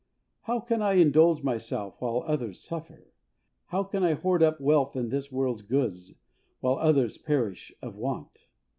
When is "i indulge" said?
0.81-1.43